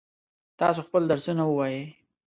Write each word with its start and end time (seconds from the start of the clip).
تاسو 0.59 0.79
خپل 0.87 1.01
درسونه 1.11 1.43
ووایئ. 1.47 1.81